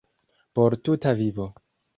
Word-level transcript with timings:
Por 0.55 0.71
tuta 0.83 1.13
vivo. 1.13 1.47